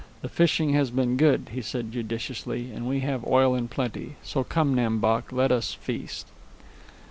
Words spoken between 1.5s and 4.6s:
he said judiciously, "and we have oil in plenty. So